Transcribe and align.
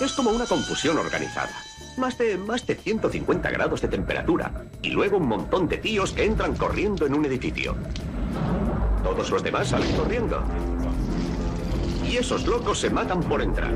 Es 0.00 0.12
como 0.12 0.30
una 0.30 0.44
confusión 0.44 0.98
organizada. 0.98 1.52
Más 1.96 2.18
de, 2.18 2.36
más 2.36 2.66
de 2.66 2.74
150 2.74 3.50
grados 3.50 3.80
de 3.80 3.88
temperatura. 3.88 4.52
Y 4.82 4.90
luego 4.90 5.16
un 5.16 5.26
montón 5.26 5.68
de 5.68 5.78
tíos 5.78 6.12
que 6.12 6.24
entran 6.24 6.54
corriendo 6.54 7.06
en 7.06 7.14
un 7.14 7.24
edificio. 7.24 7.74
Todos 9.02 9.30
los 9.30 9.42
demás 9.42 9.68
salen 9.68 9.96
corriendo. 9.96 10.42
Y 12.04 12.18
esos 12.18 12.46
locos 12.46 12.80
se 12.80 12.90
matan 12.90 13.20
por 13.20 13.40
entrar. 13.40 13.72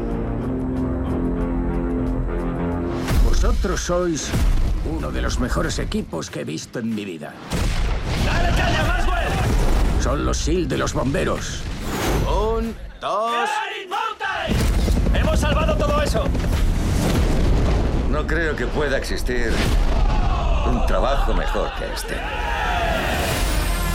Vosotros 3.24 3.80
sois 3.80 4.30
uno 4.84 5.10
de 5.10 5.22
los 5.22 5.40
mejores 5.40 5.78
equipos 5.78 6.28
que 6.28 6.40
he 6.40 6.44
visto 6.44 6.80
en 6.80 6.94
mi 6.94 7.06
vida. 7.06 7.32
¡Dale 8.26 8.50
caña, 8.50 8.84
Maxwell! 8.84 10.02
Son 10.02 10.26
los 10.26 10.36
SEAL 10.36 10.68
de 10.68 10.76
los 10.76 10.92
bomberos. 10.92 11.62
Un, 12.28 12.74
dos... 13.00 13.39
No 18.10 18.26
creo 18.26 18.56
que 18.56 18.66
pueda 18.66 18.98
existir 18.98 19.52
un 20.68 20.84
trabajo 20.86 21.32
mejor 21.34 21.70
que 21.78 21.84
este. 21.92 22.16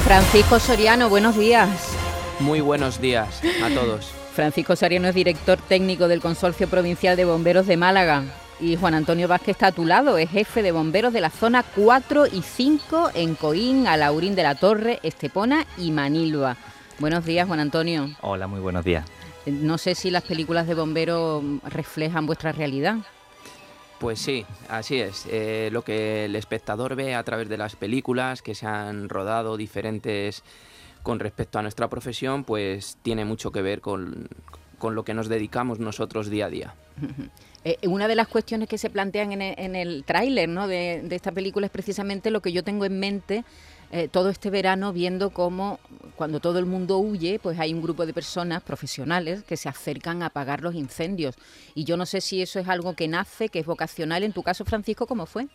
Francisco 0.06 0.60
Soriano, 0.60 1.10
buenos 1.10 1.38
días. 1.38 1.70
Muy 2.40 2.62
buenos 2.62 3.02
días 3.02 3.42
a 3.62 3.70
todos. 3.70 4.14
Francisco 4.34 4.78
Soriano 4.78 5.10
es 5.10 5.16
director 5.16 5.58
técnico 5.58 6.08
del 6.08 6.22
Consorcio 6.22 6.70
Provincial 6.70 7.18
de 7.18 7.26
Bomberos 7.26 7.68
de 7.68 7.76
Málaga. 7.76 8.24
Y 8.62 8.78
Juan 8.78 8.94
Antonio 8.94 9.28
Vázquez 9.28 9.50
está 9.50 9.68
a 9.68 9.72
tu 9.74 9.86
lado, 9.86 10.18
es 10.18 10.30
jefe 10.30 10.62
de 10.62 10.72
bomberos 10.72 11.12
de 11.12 11.20
la 11.20 11.30
zona 11.30 11.64
4 11.76 12.28
y 12.28 12.42
5 12.42 13.12
en 13.14 13.36
Coín, 13.36 13.88
Alaurín 13.88 14.36
de 14.36 14.44
la 14.44 14.56
Torre, 14.56 15.02
Estepona 15.04 15.66
y 15.78 15.92
Manilva. 15.92 16.56
Buenos 17.00 17.26
días, 17.26 17.46
Juan 17.46 17.60
Antonio. 17.60 18.10
Hola, 18.22 18.48
muy 18.48 18.62
buenos 18.62 18.86
días. 18.86 19.04
No 19.46 19.78
sé 19.78 19.96
si 19.96 20.10
las 20.10 20.24
películas 20.24 20.68
de 20.68 20.74
bomberos 20.74 21.44
reflejan 21.64 22.26
vuestra 22.26 22.52
realidad. 22.52 22.98
Pues 24.00 24.20
sí, 24.20 24.46
así 24.70 25.00
es. 25.00 25.26
Eh, 25.32 25.70
lo 25.72 25.84
que 25.84 26.26
el 26.26 26.36
espectador 26.36 26.96
ve 26.96 27.16
a 27.16 27.24
través 27.24 27.48
de 27.48 27.58
las 27.58 27.76
películas 27.76 28.42
que 28.42 28.56
se 28.56 28.68
han 28.68 29.08
rodado 29.10 29.56
diferentes 29.58 30.44
con 31.02 31.20
respecto 31.20 31.60
a 31.60 31.62
nuestra 31.62 31.88
profesión, 31.88 32.44
pues 32.44 32.98
tiene 33.04 33.26
mucho 33.26 33.52
que 33.52 33.62
ver 33.62 33.80
con, 33.80 34.28
con 34.78 34.96
lo 34.96 35.06
que 35.06 35.14
nos 35.14 35.30
dedicamos 35.30 35.80
nosotros 35.80 36.30
día 36.30 36.46
a 36.48 36.50
día. 36.50 36.76
Eh, 37.68 37.80
una 37.88 38.08
de 38.08 38.14
las 38.14 38.28
cuestiones 38.28 38.70
que 38.70 38.78
se 38.78 38.92
plantean 38.92 39.32
en 39.32 39.42
el, 39.42 39.76
el 39.76 40.04
tráiler 40.04 40.48
¿no? 40.48 40.68
de, 40.68 41.02
de, 41.04 41.16
esta 41.16 41.32
película 41.32 41.66
es 41.66 41.72
precisamente 41.72 42.30
lo 42.30 42.40
que 42.40 42.52
yo 42.52 42.64
tengo 42.64 42.86
en 42.86 43.00
mente 43.00 43.44
eh, 43.92 44.08
todo 44.08 44.30
este 44.30 44.50
verano 44.50 44.94
viendo 44.94 45.30
cómo 45.30 45.80
cuando 46.16 46.40
todo 46.40 46.60
el 46.60 46.66
mundo 46.66 46.98
huye, 46.98 47.40
pues 47.40 47.60
hay 47.60 47.74
un 47.74 47.82
grupo 47.82 48.06
de 48.06 48.14
personas 48.14 48.64
profesionales 48.64 49.44
que 49.44 49.58
se 49.58 49.70
acercan 49.70 50.24
a 50.24 50.28
apagar 50.28 50.62
los 50.62 50.76
incendios. 50.76 51.36
Y 51.74 51.84
yo 51.84 51.98
no 51.98 52.06
sé 52.06 52.22
si 52.22 52.42
eso 52.42 52.60
es 52.60 52.68
algo 52.68 52.96
que 52.96 53.08
nace, 53.08 53.50
que 53.50 53.60
es 53.60 53.66
vocacional. 53.66 54.24
En 54.24 54.34
tu 54.34 54.44
caso, 54.44 54.66
Francisco, 54.66 55.08
¿cómo 55.08 55.26
fue? 55.26 55.48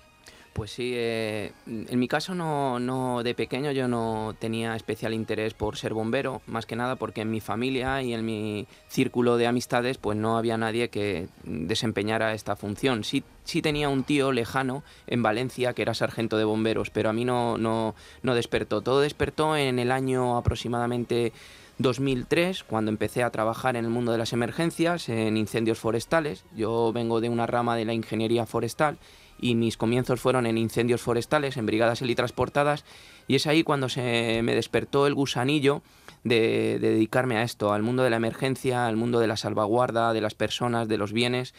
Pues 0.52 0.72
sí, 0.72 0.92
eh, 0.94 1.52
en 1.66 1.98
mi 1.98 2.08
caso 2.08 2.34
no, 2.34 2.80
no, 2.80 3.22
de 3.22 3.34
pequeño 3.34 3.70
yo 3.70 3.86
no 3.86 4.34
tenía 4.38 4.74
especial 4.74 5.14
interés 5.14 5.54
por 5.54 5.76
ser 5.76 5.94
bombero, 5.94 6.42
más 6.46 6.66
que 6.66 6.74
nada 6.74 6.96
porque 6.96 7.20
en 7.20 7.30
mi 7.30 7.40
familia 7.40 8.02
y 8.02 8.12
en 8.14 8.24
mi 8.24 8.66
círculo 8.88 9.36
de 9.36 9.46
amistades 9.46 9.96
pues 9.98 10.18
no 10.18 10.36
había 10.36 10.58
nadie 10.58 10.88
que 10.90 11.28
desempeñara 11.44 12.34
esta 12.34 12.56
función. 12.56 13.04
Sí, 13.04 13.22
sí 13.44 13.62
tenía 13.62 13.88
un 13.88 14.02
tío 14.02 14.32
lejano 14.32 14.82
en 15.06 15.22
Valencia 15.22 15.72
que 15.72 15.82
era 15.82 15.94
sargento 15.94 16.36
de 16.36 16.44
bomberos, 16.44 16.90
pero 16.90 17.10
a 17.10 17.12
mí 17.12 17.24
no, 17.24 17.56
no, 17.56 17.94
no 18.22 18.34
despertó. 18.34 18.80
Todo 18.80 19.00
despertó 19.00 19.56
en 19.56 19.78
el 19.78 19.92
año 19.92 20.36
aproximadamente 20.36 21.32
2003, 21.78 22.64
cuando 22.64 22.90
empecé 22.90 23.22
a 23.22 23.30
trabajar 23.30 23.76
en 23.76 23.84
el 23.84 23.90
mundo 23.90 24.12
de 24.12 24.18
las 24.18 24.32
emergencias, 24.32 25.08
en 25.08 25.36
incendios 25.36 25.78
forestales. 25.78 26.44
Yo 26.54 26.92
vengo 26.92 27.20
de 27.20 27.28
una 27.28 27.46
rama 27.46 27.76
de 27.76 27.84
la 27.84 27.94
ingeniería 27.94 28.46
forestal 28.46 28.98
y 29.40 29.54
mis 29.54 29.76
comienzos 29.76 30.20
fueron 30.20 30.46
en 30.46 30.58
incendios 30.58 31.00
forestales, 31.00 31.56
en 31.56 31.66
brigadas 31.66 32.02
helitransportadas, 32.02 32.84
y 33.26 33.36
es 33.36 33.46
ahí 33.46 33.62
cuando 33.62 33.88
se 33.88 34.40
me 34.42 34.54
despertó 34.54 35.06
el 35.06 35.14
gusanillo 35.14 35.82
de, 36.24 36.78
de, 36.80 36.90
dedicarme 36.90 37.36
a 37.36 37.42
esto, 37.42 37.72
al 37.72 37.82
mundo 37.82 38.02
de 38.02 38.10
la 38.10 38.16
emergencia, 38.16 38.86
al 38.86 38.96
mundo 38.96 39.20
de 39.20 39.26
la 39.26 39.36
salvaguarda 39.36 40.12
de 40.12 40.20
las 40.20 40.34
personas, 40.34 40.88
de 40.88 40.98
los 40.98 41.12
bienes, 41.12 41.54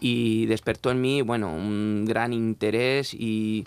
y 0.00 0.46
despertó 0.46 0.90
en 0.90 1.00
mí, 1.00 1.22
bueno, 1.22 1.54
un 1.54 2.04
gran 2.06 2.32
interés 2.32 3.14
y, 3.14 3.64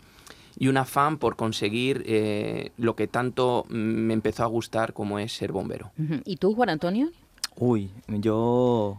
y 0.59 0.68
un 0.68 0.78
afán 0.78 1.18
por 1.18 1.35
conseguir 1.38 2.03
eh, 2.06 2.72
lo 2.78 2.96
que 2.96 3.08
tanto 3.08 3.66
me 3.69 4.13
empezó 4.13 4.44
a 4.44 4.47
gustar 4.47 4.94
como 4.94 5.18
es 5.18 5.34
ser 5.34 5.52
bombero. 5.52 5.91
¿Y 6.25 6.35
tú, 6.35 6.53
Juan 6.53 6.69
Antonio? 6.69 7.09
Uy, 7.56 7.90
yo, 8.08 8.97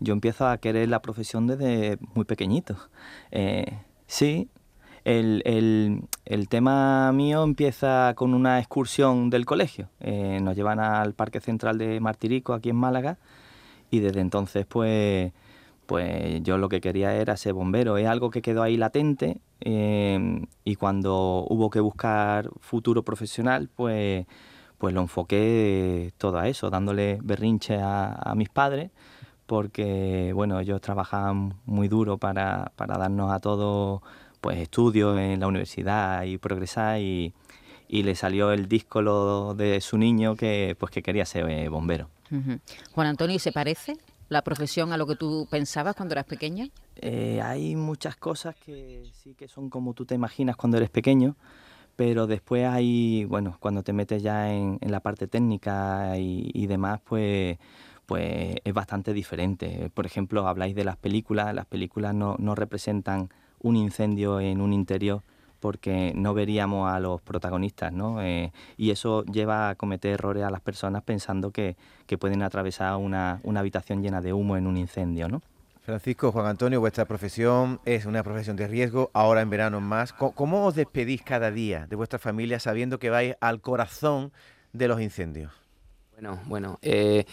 yo 0.00 0.12
empiezo 0.12 0.46
a 0.46 0.58
querer 0.58 0.88
la 0.88 1.00
profesión 1.00 1.46
desde 1.46 1.98
muy 2.14 2.24
pequeñito. 2.24 2.76
Eh, 3.30 3.78
Sí, 4.06 4.48
el, 5.04 5.42
el, 5.44 6.02
el, 6.24 6.48
tema 6.48 7.12
mío 7.12 7.42
empieza 7.42 8.14
con 8.16 8.34
una 8.34 8.58
excursión 8.58 9.30
del 9.30 9.46
colegio. 9.46 9.88
Eh, 10.00 10.40
nos 10.42 10.56
llevan 10.56 10.80
al 10.80 11.14
Parque 11.14 11.40
Central 11.40 11.78
de 11.78 12.00
Martirico, 12.00 12.54
aquí 12.54 12.70
en 12.70 12.76
Málaga, 12.76 13.18
y 13.90 14.00
desde 14.00 14.20
entonces, 14.20 14.66
pues, 14.66 15.32
pues 15.86 16.42
yo 16.42 16.58
lo 16.58 16.68
que 16.68 16.80
quería 16.80 17.14
era 17.14 17.36
ser 17.36 17.54
bombero. 17.54 17.98
Es 17.98 18.06
algo 18.08 18.30
que 18.30 18.42
quedó 18.42 18.62
ahí 18.62 18.76
latente 18.76 19.40
eh, 19.60 20.42
y 20.64 20.76
cuando 20.76 21.46
hubo 21.48 21.70
que 21.70 21.80
buscar 21.80 22.50
futuro 22.60 23.02
profesional, 23.04 23.68
pues, 23.74 24.26
pues 24.78 24.94
lo 24.94 25.00
enfoqué 25.02 26.12
todo 26.18 26.38
a 26.38 26.48
eso, 26.48 26.70
dándole 26.70 27.18
berrinche 27.22 27.76
a, 27.76 28.12
a 28.14 28.34
mis 28.34 28.48
padres 28.50 28.90
porque 29.46 30.32
bueno, 30.34 30.58
ellos 30.60 30.80
trabajan 30.80 31.54
muy 31.64 31.88
duro 31.88 32.18
para, 32.18 32.72
para 32.76 32.98
darnos 32.98 33.32
a 33.32 33.38
todos 33.40 34.02
pues 34.40 34.58
estudios 34.58 35.18
en 35.18 35.40
la 35.40 35.46
universidad 35.46 36.24
y 36.24 36.38
progresar 36.38 37.00
y, 37.00 37.32
y 37.88 38.02
le 38.02 38.14
salió 38.14 38.52
el 38.52 38.68
disco 38.68 39.02
lo 39.02 39.54
de 39.54 39.80
su 39.80 39.96
niño 39.98 40.36
que 40.36 40.76
pues 40.78 40.92
que 40.92 41.02
quería 41.02 41.24
ser 41.24 41.48
eh, 41.48 41.68
bombero. 41.68 42.08
Uh 42.30 42.36
-huh. 42.36 42.60
Juan 42.92 43.06
Antonio, 43.06 43.36
¿y 43.36 43.38
se 43.38 43.52
parece 43.52 43.96
la 44.28 44.42
profesión 44.42 44.92
a 44.92 44.96
lo 44.96 45.06
que 45.06 45.14
tú 45.14 45.46
pensabas 45.50 45.94
cuando 45.94 46.14
eras 46.14 46.26
pequeña? 46.26 46.68
Eh, 46.96 47.40
hay 47.42 47.76
muchas 47.76 48.16
cosas 48.16 48.56
que 48.56 49.10
sí 49.12 49.34
que 49.34 49.46
son 49.48 49.70
como 49.70 49.94
tú 49.94 50.04
te 50.04 50.14
imaginas 50.14 50.56
cuando 50.56 50.76
eres 50.78 50.90
pequeño, 50.90 51.36
pero 51.94 52.26
después 52.26 52.66
hay, 52.66 53.24
bueno, 53.24 53.56
cuando 53.60 53.82
te 53.82 53.92
metes 53.92 54.22
ya 54.22 54.52
en, 54.52 54.78
en 54.80 54.90
la 54.90 55.00
parte 55.00 55.28
técnica 55.28 56.18
y, 56.18 56.50
y 56.52 56.66
demás, 56.66 57.00
pues 57.04 57.58
pues 58.06 58.56
es 58.64 58.72
bastante 58.72 59.12
diferente. 59.12 59.90
Por 59.92 60.06
ejemplo, 60.06 60.48
habláis 60.48 60.74
de 60.74 60.84
las 60.84 60.96
películas, 60.96 61.52
las 61.54 61.66
películas 61.66 62.14
no, 62.14 62.36
representan 62.54 63.28
un 63.60 63.76
incendio 63.76 64.40
en 64.40 64.60
un 64.60 64.72
interior 64.72 65.22
porque 65.58 66.12
no 66.14 66.32
veríamos 66.32 66.92
a 66.92 67.00
los 67.00 67.20
protagonistas, 67.22 67.92
¿no? 67.92 68.22
Eh, 68.22 68.52
y 68.76 68.90
eso 68.90 69.24
lleva 69.24 69.70
a 69.70 69.74
cometer 69.74 70.12
errores 70.12 70.44
a 70.44 70.50
las 70.50 70.60
personas 70.60 71.02
pensando 71.02 71.50
que, 71.50 71.76
pueden 72.20 72.42
atravesar 72.42 72.96
una, 72.96 73.40
habitación 73.56 74.02
llena 74.02 74.20
de 74.20 74.32
humo 74.32 74.56
en 74.56 74.66
un 74.66 74.76
incendio, 74.76 75.28
¿no? 75.28 75.42
Francisco, 75.82 76.32
Juan 76.32 76.46
Antonio, 76.46 76.80
vuestra 76.80 77.04
profesión 77.04 77.80
es 77.84 78.06
una 78.06 78.22
profesión 78.22 78.56
de 78.56 78.66
riesgo, 78.66 79.10
ahora 79.12 79.40
en 79.40 79.50
verano 79.50 79.80
más. 79.80 80.12
¿Cómo 80.12 80.66
os 80.66 80.74
despedís 80.74 81.22
cada 81.22 81.50
día 81.50 81.86
de 81.86 81.96
vuestra 81.96 82.18
familia 82.18 82.60
sabiendo 82.60 82.98
que 82.98 83.10
vais 83.10 83.36
al 83.40 83.60
corazón 83.60 84.32
de 84.72 84.88
los 84.88 85.00
incendios? 85.00 85.65
Bueno, 86.16 86.40
bueno, 86.46 86.78
eh, 86.80 87.26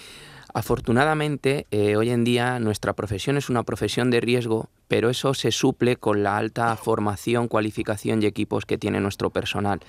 afortunadamente 0.53 1.67
eh, 1.71 1.95
hoy 1.95 2.09
en 2.09 2.25
día 2.25 2.59
nuestra 2.59 2.91
profesión 2.91 3.37
es 3.37 3.49
una 3.49 3.63
profesión 3.63 4.11
de 4.11 4.19
riesgo, 4.19 4.67
pero 4.89 5.09
eso 5.09 5.33
se 5.33 5.51
suple 5.51 5.95
con 5.95 6.21
la 6.21 6.35
alta 6.35 6.75
formación, 6.75 7.47
cualificación 7.47 8.21
y 8.21 8.25
equipos 8.25 8.65
que 8.65 8.77
tiene 8.77 8.99
nuestro 8.99 9.29
personal. 9.29 9.79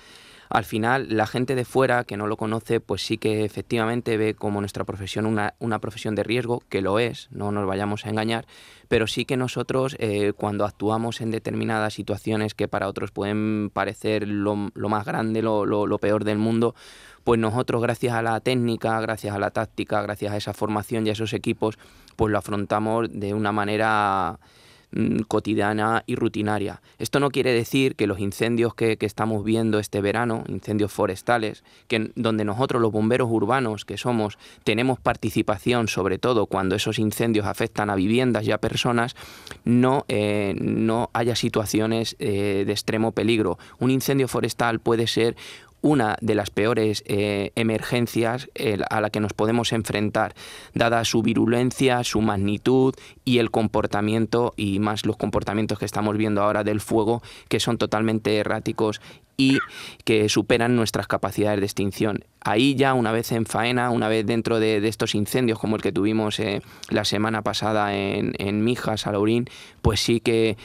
Al 0.49 0.63
final, 0.63 1.07
la 1.09 1.27
gente 1.27 1.55
de 1.55 1.65
fuera 1.65 2.03
que 2.03 2.17
no 2.17 2.27
lo 2.27 2.37
conoce, 2.37 2.79
pues 2.79 3.01
sí 3.01 3.17
que 3.17 3.45
efectivamente 3.45 4.17
ve 4.17 4.35
como 4.35 4.59
nuestra 4.59 4.83
profesión 4.83 5.25
una, 5.25 5.55
una 5.59 5.79
profesión 5.79 6.15
de 6.15 6.23
riesgo, 6.23 6.61
que 6.69 6.81
lo 6.81 6.99
es, 6.99 7.27
no 7.31 7.51
nos 7.51 7.67
vayamos 7.67 8.05
a 8.05 8.09
engañar, 8.09 8.45
pero 8.87 9.07
sí 9.07 9.25
que 9.25 9.37
nosotros 9.37 9.95
eh, 9.99 10.33
cuando 10.35 10.65
actuamos 10.65 11.21
en 11.21 11.31
determinadas 11.31 11.93
situaciones 11.93 12.53
que 12.53 12.67
para 12.67 12.87
otros 12.87 13.11
pueden 13.11 13.71
parecer 13.73 14.27
lo, 14.27 14.69
lo 14.73 14.89
más 14.89 15.05
grande, 15.05 15.41
lo, 15.41 15.65
lo, 15.65 15.87
lo 15.87 15.97
peor 15.97 16.23
del 16.23 16.37
mundo, 16.37 16.75
pues 17.23 17.39
nosotros 17.39 17.81
gracias 17.81 18.13
a 18.13 18.21
la 18.21 18.39
técnica, 18.39 18.99
gracias 19.01 19.35
a 19.35 19.39
la 19.39 19.49
táctica, 19.49 20.01
gracias 20.03 20.31
a 20.31 20.37
esa 20.37 20.53
formación 20.53 21.07
y 21.07 21.09
a 21.09 21.13
esos 21.13 21.33
equipos, 21.33 21.79
pues 22.15 22.31
lo 22.31 22.37
afrontamos 22.37 23.07
de 23.11 23.33
una 23.33 23.51
manera 23.51 24.39
mmm, 24.91 25.19
cotidiana 25.27 26.03
y 26.05 26.15
rutinaria. 26.15 26.81
Esto 26.99 27.19
no 27.19 27.29
quiere 27.29 27.53
decir 27.53 27.95
que 27.95 28.07
los 28.07 28.19
incendios 28.19 28.75
que, 28.75 28.97
que, 28.97 29.05
estamos 29.05 29.43
viendo 29.43 29.79
este 29.79 30.01
verano, 30.01 30.43
incendios 30.47 30.91
forestales, 30.91 31.63
que 31.87 32.11
donde 32.15 32.45
nosotros 32.45 32.81
los 32.81 32.91
bomberos 32.91 33.29
urbanos 33.29 33.85
que 33.85 33.97
somos 33.97 34.37
tenemos 34.63 34.99
participación 34.99 35.87
sobre 35.87 36.17
todo 36.17 36.45
cuando 36.45 36.75
esos 36.75 36.99
incendios 36.99 37.45
afectan 37.45 37.89
a 37.89 37.95
viviendas 37.95 38.45
y 38.45 38.51
a 38.51 38.57
personas, 38.57 39.15
no, 39.63 40.05
eh, 40.07 40.55
no 40.59 41.09
haya 41.13 41.35
situaciones 41.35 42.15
eh, 42.19 42.63
de 42.65 42.71
extremo 42.71 43.11
peligro. 43.11 43.57
Un 43.79 43.91
incendio 43.91 44.27
forestal 44.27 44.79
puede 44.79 45.07
ser 45.07 45.35
una 45.85 46.17
de 46.19 46.33
las 46.33 46.49
peores 46.49 47.03
eh, 47.05 47.51
emergencias 47.55 48.49
a 48.89 49.01
la 49.01 49.11
que 49.11 49.19
nos 49.19 49.33
podemos 49.33 49.71
enfrentar, 49.71 50.33
dada 50.73 51.05
su 51.05 51.21
virulencia, 51.21 52.03
su 52.03 52.21
magnitud 52.21 52.95
y 53.23 53.37
el 53.37 53.51
comportamiento, 53.51 54.55
y 54.57 54.79
más 54.79 55.05
los 55.05 55.15
comportamientos 55.15 55.77
que 55.77 55.85
estamos 55.85 56.17
viendo 56.17 56.41
ahora 56.41 56.63
del 56.63 56.81
fuego, 56.81 57.21
que 57.49 57.59
son 57.59 57.77
totalmente 57.77 58.35
erráticos 58.35 58.99
y 59.37 59.59
que 60.05 60.27
superan 60.27 60.75
nuestras 60.75 61.05
capacidades 61.05 61.59
de 61.59 61.67
extinción. 61.67 62.23
Ahí 62.41 62.73
ya 62.73 62.95
una 62.95 63.11
vez 63.11 63.31
en 63.31 63.45
faena, 63.45 63.91
una 63.91 64.07
vez 64.07 64.25
dentro 64.25 64.59
de, 64.59 64.87
estos 64.87 65.13
incendios 65.13 65.59
como 65.59 65.75
el 65.75 65.83
que 65.83 65.91
tuvimos 65.91 66.39
eh, 66.39 66.63
la 66.89 67.05
semana 67.05 67.43
pasada 67.43 67.95
en, 67.95 68.33
en 68.39 68.63
Mijas, 68.63 69.01
Salaurín, 69.01 69.47
pues 69.83 69.99
sí 69.99 70.19
que 70.19 70.57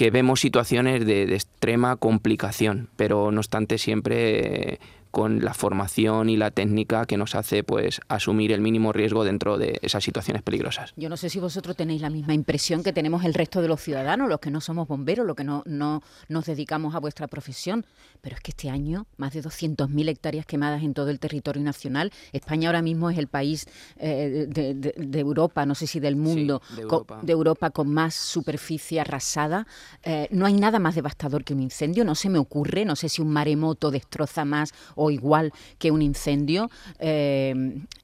que 0.00 0.10
vemos 0.10 0.40
situaciones 0.40 1.04
de, 1.04 1.24
extrema 1.34 1.94
complicación, 1.96 2.88
pero 2.96 3.30
no 3.30 3.40
obstante 3.40 3.76
siempre 3.76 4.80
con 5.10 5.44
la 5.44 5.54
formación 5.54 6.28
y 6.28 6.36
la 6.36 6.50
técnica 6.50 7.04
que 7.06 7.16
nos 7.16 7.34
hace 7.34 7.64
pues 7.64 8.00
asumir 8.08 8.52
el 8.52 8.60
mínimo 8.60 8.92
riesgo 8.92 9.24
dentro 9.24 9.58
de 9.58 9.78
esas 9.82 10.04
situaciones 10.04 10.42
peligrosas. 10.42 10.92
Yo 10.96 11.08
no 11.08 11.16
sé 11.16 11.28
si 11.30 11.40
vosotros 11.40 11.76
tenéis 11.76 12.00
la 12.00 12.10
misma 12.10 12.34
impresión 12.34 12.82
que 12.82 12.92
tenemos 12.92 13.24
el 13.24 13.34
resto 13.34 13.62
de 13.62 13.68
los 13.68 13.80
ciudadanos, 13.80 14.28
los 14.28 14.40
que 14.40 14.50
no 14.50 14.60
somos 14.60 14.88
bomberos, 14.88 15.26
los 15.26 15.36
que 15.36 15.44
no, 15.44 15.62
no 15.66 16.02
nos 16.28 16.46
dedicamos 16.46 16.94
a 16.94 16.98
vuestra 16.98 17.26
profesión, 17.26 17.84
pero 18.20 18.36
es 18.36 18.42
que 18.42 18.50
este 18.50 18.70
año 18.70 19.06
más 19.16 19.32
de 19.32 19.42
200.000 19.42 20.08
hectáreas 20.08 20.46
quemadas 20.46 20.82
en 20.82 20.94
todo 20.94 21.10
el 21.10 21.18
territorio 21.18 21.62
nacional. 21.62 22.12
España 22.32 22.68
ahora 22.68 22.82
mismo 22.82 23.10
es 23.10 23.18
el 23.18 23.26
país 23.26 23.66
eh, 23.96 24.46
de, 24.48 25.20
Europa, 25.20 25.66
no 25.66 25.74
sé 25.74 25.86
si 25.86 26.00
del 26.00 26.16
mundo, 26.16 26.62
de, 26.74 27.32
Europa. 27.32 27.70
Con, 27.70 27.90
más 27.92 28.14
superficie 28.14 29.00
arrasada. 29.00 29.66
Eh, 30.02 30.28
no 30.30 30.46
hay 30.46 30.54
nada 30.54 30.78
más 30.78 30.94
devastador 30.94 31.44
que 31.44 31.54
un 31.54 31.60
incendio, 31.60 32.04
no 32.04 32.14
se 32.14 32.28
me 32.28 32.38
ocurre, 32.38 32.84
no 32.84 32.96
sé 32.96 33.08
si 33.08 33.20
un 33.20 33.30
maremoto 33.30 33.90
destroza 33.90 34.44
más 34.44 34.72
o 35.00 35.10
igual 35.10 35.52
que 35.78 35.90
un 35.90 36.02
incendio. 36.02 36.70
Eh, 36.98 37.54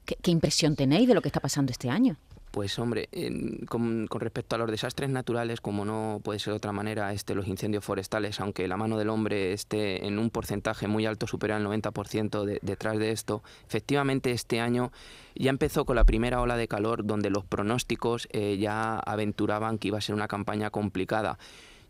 ¿qué, 0.05 0.31
impresión 0.31 0.75
tenéis 0.75 1.07
de 1.07 1.13
lo 1.13 1.21
que 1.21 1.29
está 1.29 1.39
pasando 1.39 1.71
este 1.71 1.89
año? 1.89 2.17
Pues 2.49 2.79
hombre, 2.79 3.07
con, 3.69 4.07
respecto 4.09 4.55
a 4.55 4.57
los 4.57 4.71
desastres 4.71 5.11
naturales, 5.11 5.61
como 5.61 5.85
no 5.85 6.21
puede 6.23 6.39
ser 6.39 6.53
de 6.53 6.57
otra 6.57 6.71
manera, 6.71 7.13
este, 7.13 7.35
los 7.35 7.47
incendios 7.47 7.85
forestales, 7.85 8.39
aunque 8.39 8.67
la 8.67 8.77
mano 8.77 8.97
del 8.97 9.09
hombre 9.09 9.53
esté 9.53 10.07
en 10.07 10.17
un 10.17 10.31
porcentaje 10.31 10.87
muy 10.87 11.05
alto, 11.05 11.27
superior 11.27 11.57
al 11.57 11.67
90% 11.67 12.59
detrás 12.61 12.97
de 12.97 13.11
esto, 13.11 13.43
efectivamente 13.67 14.31
este 14.31 14.59
año 14.59 14.91
ya 15.35 15.51
empezó 15.51 15.85
con 15.85 15.97
la 15.97 16.05
primera 16.05 16.41
ola 16.41 16.57
de 16.57 16.67
calor 16.67 17.05
donde 17.05 17.29
los 17.29 17.45
pronósticos 17.45 18.27
eh, 18.31 18.57
ya 18.57 18.97
aventuraban 18.97 19.77
que 19.77 19.89
iba 19.89 19.99
a 19.99 20.01
ser 20.01 20.15
una 20.15 20.27
campaña 20.27 20.71
complicada 20.71 21.37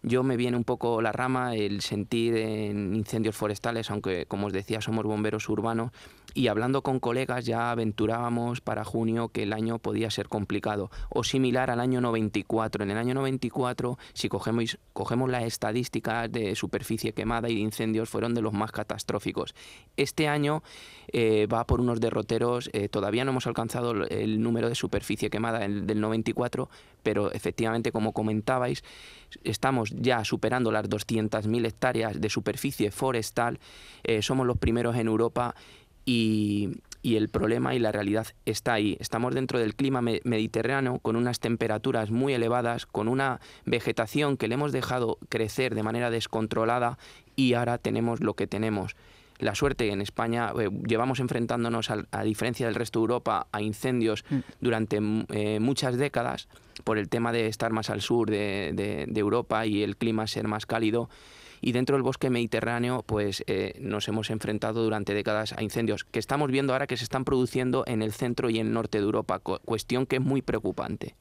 yo 0.04 0.24
me 0.24 0.38
viene 0.38 0.58
un 0.58 0.64
poco 0.64 1.02
la 1.02 1.12
rama 1.12 1.56
el 1.56 1.82
sentir 1.82 2.36
en 2.36 2.96
incendios 2.96 3.36
forestales, 3.36 3.90
aunque 3.92 4.26
como 4.26 4.48
os 4.48 4.54
decía 4.54 4.82
somos 4.82 5.06
bomberos 5.06 5.50
urbanos, 5.50 5.92
y 6.34 6.50
hablando 6.50 6.84
con 6.84 7.00
colegas 7.00 7.46
ya 7.46 7.72
aventurábamos 7.72 8.62
para 8.62 8.84
junio 8.84 9.30
que 9.30 9.44
el 9.44 9.54
año 9.54 9.80
podía 9.80 10.12
ser 10.12 10.28
complicado 10.28 10.92
o 11.10 11.24
similar 11.24 11.72
al 11.72 11.80
año 11.80 12.00
94. 12.00 12.84
En 12.84 12.92
el 12.92 12.98
año 12.98 13.16
94, 13.16 13.98
si 14.14 14.30
cogemos, 14.30 14.78
cogemos 14.94 15.32
las 15.32 15.44
estadísticas 15.44 16.32
de 16.32 16.56
superficie 16.56 17.14
quemada 17.14 17.50
y 17.50 17.56
de 17.56 17.62
incendios, 17.62 18.10
fueron 18.10 18.36
de 18.36 18.42
los 18.42 18.54
más 18.54 18.72
catastróficos. 18.72 19.56
Este 19.96 20.28
año 20.28 20.62
eh, 21.12 21.48
va 21.52 21.66
por 21.66 21.82
unos 21.82 22.00
derroteros, 22.00 22.70
eh, 22.74 22.88
todavía 22.88 23.26
no 23.26 23.32
hemos 23.32 23.48
alcanzado 23.48 23.94
el 24.06 24.42
número 24.42 24.70
de 24.70 24.76
superficie 24.76 25.30
quemada 25.30 25.60
del 25.60 26.00
94, 26.00 26.70
pero 27.02 27.32
efectivamente, 27.32 27.92
como 27.92 28.14
comentabais, 28.14 28.84
estamos 29.44 29.87
ya 29.92 30.24
superando 30.24 30.72
las 30.72 30.90
200.000 30.90 31.66
hectáreas 31.66 32.20
de 32.20 32.30
superficie 32.30 32.92
forestal, 32.92 33.60
eh, 34.04 34.22
somos 34.22 34.46
los 34.48 34.58
primeros 34.58 34.96
en 34.96 35.08
Europa 35.08 35.56
y, 36.06 36.82
el 37.04 37.30
problema 37.30 37.74
y 37.74 37.80
la 37.80 37.94
realidad 37.94 38.28
está 38.46 38.74
ahí. 38.74 38.98
Estamos 39.00 39.34
dentro 39.34 39.60
del 39.60 39.76
clima 39.76 40.02
mediterráneo 40.02 41.00
con 41.00 41.16
unas 41.16 41.40
temperaturas 41.40 42.12
muy 42.12 42.34
elevadas, 42.34 42.86
con 42.86 43.08
una 43.08 43.40
vegetación 43.66 44.36
que 44.36 44.50
le 44.50 44.56
hemos 44.56 44.74
dejado 44.74 45.18
crecer 45.30 45.74
de 45.74 45.84
manera 45.84 46.10
descontrolada 46.10 46.98
y 47.38 47.54
ahora 47.54 47.78
tenemos 47.78 48.20
lo 48.20 48.34
que 48.34 48.46
tenemos. 48.46 48.96
La 49.40 49.56
suerte 49.56 49.92
en 49.92 50.02
España 50.02 50.52
eh, 50.60 50.70
llevamos 50.88 51.20
enfrentándonos, 51.20 51.90
a, 51.92 52.24
diferencia 52.24 52.66
del 52.66 52.76
resto 52.76 53.00
de 53.00 53.04
Europa, 53.04 53.48
a 53.52 53.62
incendios 53.62 54.24
mm. 54.30 54.38
durante 54.62 55.00
eh, 55.30 55.60
muchas 55.60 55.98
décadas 55.98 56.48
por 56.84 56.98
el 56.98 57.10
tema 57.10 57.32
de 57.32 57.48
estar 57.48 57.72
más 57.72 57.90
al 57.90 58.02
sur 58.02 58.30
de 58.30 59.12
Europa 59.16 59.66
y 59.66 59.84
el 59.84 59.98
clima 59.98 60.28
ser 60.28 60.48
más 60.48 60.66
cálido 60.66 61.10
y 61.62 61.72
dentro 61.72 61.96
del 61.96 62.04
bosque 62.04 62.30
mediterráneo 62.30 63.04
pues 63.06 63.44
eh, 63.48 63.76
nos 63.80 64.08
hemos 64.08 64.30
enfrentado 64.30 64.84
durante 64.84 65.14
décadas 65.14 65.54
a 65.54 65.64
incendios 65.64 66.04
que 66.04 66.20
estamos 66.20 66.52
viendo 66.52 66.74
ahora 66.74 66.88
que 66.88 66.98
se 66.98 67.04
están 67.04 67.26
produciendo 67.26 67.84
en 67.88 68.02
el 68.02 68.12
centro 68.12 68.50
y 68.50 68.60
en 68.60 68.68
el 68.68 68.74
norte 68.74 69.00
de 69.00 69.04
Europa, 69.04 69.40
cuestión 69.40 70.06
que 70.06 70.18
es 70.18 70.22
muy 70.22 70.42
preocupante. 70.42 71.16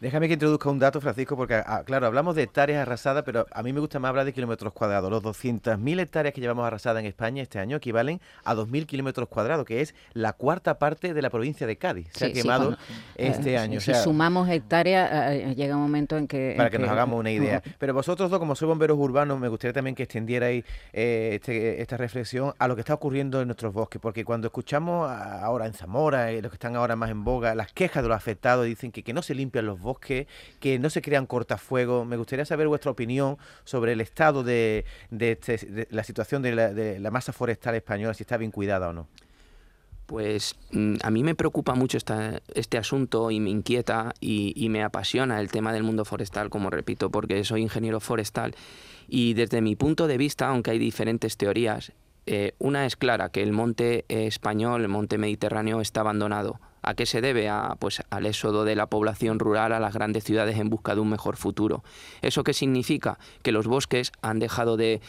Déjame 0.00 0.28
que 0.28 0.34
introduzca 0.34 0.70
un 0.70 0.78
dato, 0.78 1.00
Francisco, 1.00 1.36
porque, 1.36 1.54
ah, 1.54 1.82
claro, 1.84 2.06
hablamos 2.06 2.34
de 2.34 2.42
hectáreas 2.42 2.80
arrasadas, 2.80 3.22
pero 3.22 3.46
a 3.52 3.62
mí 3.62 3.72
me 3.72 3.80
gusta 3.80 3.98
más 3.98 4.08
hablar 4.08 4.24
de 4.24 4.32
kilómetros 4.32 4.72
cuadrados. 4.72 5.10
Los 5.10 5.22
200.000 5.22 6.00
hectáreas 6.00 6.34
que 6.34 6.40
llevamos 6.40 6.66
arrasadas 6.66 7.00
en 7.00 7.06
España 7.06 7.42
este 7.42 7.58
año 7.58 7.76
equivalen 7.76 8.20
a 8.44 8.54
2.000 8.54 8.86
kilómetros 8.86 9.28
cuadrados, 9.28 9.66
que 9.66 9.82
es 9.82 9.94
la 10.14 10.32
cuarta 10.32 10.78
parte 10.78 11.12
de 11.12 11.22
la 11.22 11.28
provincia 11.28 11.66
de 11.66 11.76
Cádiz. 11.76 12.08
Se 12.12 12.26
ha 12.26 12.32
quemado 12.32 12.78
este 13.14 13.52
eh, 13.52 13.58
año. 13.58 13.80
si 13.80 13.92
sumamos 13.94 14.48
hectáreas, 14.48 15.10
eh, 15.32 15.54
llega 15.54 15.76
un 15.76 15.82
momento 15.82 16.16
en 16.16 16.26
que... 16.26 16.54
Para 16.56 16.70
que, 16.70 16.78
nos 16.78 16.88
hagamos 16.88 17.20
una 17.20 17.30
idea. 17.30 17.62
Pero 17.78 17.92
vosotros 17.92 18.30
dos, 18.30 18.38
como 18.38 18.54
sois 18.54 18.68
bomberos 18.68 18.98
urbanos, 18.98 19.38
me 19.38 19.48
gustaría 19.48 19.74
también 19.80 19.94
que 19.94 20.02
extendierais 20.02 20.64
eh, 20.92 21.30
este, 21.40 21.80
esta 21.80 21.96
reflexión 21.96 22.52
a 22.58 22.68
lo 22.68 22.74
que 22.74 22.80
está 22.80 22.92
ocurriendo 22.92 23.40
en 23.40 23.48
nuestros 23.48 23.72
bosques, 23.72 24.00
porque 24.00 24.24
cuando 24.26 24.48
escuchamos 24.48 25.10
ahora 25.10 25.66
en 25.66 25.72
Zamora, 25.72 26.30
los 26.32 26.50
que 26.50 26.56
están 26.56 26.76
ahora 26.76 26.96
más 26.96 27.10
en 27.10 27.24
boga, 27.24 27.54
las 27.54 27.72
quejas 27.72 28.02
de 28.02 28.10
los 28.10 28.16
afectados 28.16 28.66
dicen 28.66 28.92
que, 28.92 29.02
que 29.02 29.14
no 29.14 29.22
se 29.22 29.34
limpian 29.34 29.64
los 29.64 29.80
bosques, 29.80 30.26
que 30.60 30.78
no 30.78 30.90
se 30.90 31.00
crean 31.00 31.24
cortafuegos. 31.24 32.06
Me 32.06 32.18
gustaría 32.18 32.44
saber 32.44 32.68
vuestra 32.68 32.90
opinión 32.90 33.38
sobre 33.64 33.92
el 33.92 34.02
estado 34.02 34.44
de, 34.44 34.84
este, 35.18 35.86
la 35.90 36.04
situación 36.04 36.42
de 36.42 36.98
la, 37.00 37.10
masa 37.10 37.32
forestal 37.32 37.74
española, 37.74 38.12
si 38.12 38.22
está 38.22 38.36
bien 38.36 38.50
cuidada 38.50 38.90
o 38.90 38.92
no. 38.92 39.08
Pues 40.10 40.56
mm, 40.72 40.96
a 41.04 41.10
mí 41.12 41.22
me 41.22 41.36
preocupa 41.36 41.76
mucho 41.76 41.96
este 41.96 42.78
asunto 42.78 43.30
y 43.30 43.38
me 43.38 43.50
inquieta 43.50 44.12
y, 44.18 44.66
me 44.68 44.82
apasiona 44.82 45.40
el 45.40 45.52
tema 45.52 45.72
del 45.72 45.84
mundo 45.84 46.04
forestal, 46.04 46.50
como 46.50 46.68
repito, 46.68 47.10
porque 47.10 47.44
soy 47.44 47.62
ingeniero 47.62 48.00
forestal 48.00 48.56
y 49.06 49.34
desde 49.34 49.60
mi 49.60 49.76
punto 49.76 50.08
de 50.08 50.18
vista, 50.18 50.48
aunque 50.48 50.72
hay 50.72 50.80
diferentes 50.80 51.36
teorías, 51.36 51.92
eh, 52.26 52.54
una 52.58 52.86
es 52.86 52.96
clara, 52.96 53.28
que 53.28 53.40
el 53.44 53.52
monte 53.52 54.04
español, 54.08 54.82
el 54.82 54.88
monte 54.88 55.16
mediterráneo 55.16 55.80
está 55.80 56.00
abandonado. 56.00 56.58
¿A 56.82 56.94
qué 56.94 57.06
se 57.06 57.20
debe? 57.20 57.48
A, 57.48 57.76
pues, 57.78 58.02
al 58.10 58.26
éxodo 58.26 58.64
de 58.64 58.74
la 58.74 58.86
población 58.86 59.38
rural 59.38 59.72
a 59.72 59.78
las 59.78 59.94
grandes 59.94 60.24
ciudades 60.24 60.58
en 60.58 60.70
busca 60.70 60.96
de 60.96 61.02
un 61.02 61.10
mejor 61.10 61.36
futuro. 61.36 61.84
¿Eso 62.20 62.42
qué 62.42 62.52
significa? 62.52 63.20
Que 63.42 63.52
los 63.52 63.68
bosques 63.68 64.10
han 64.22 64.40
dejado 64.40 64.76
de, 64.76 65.00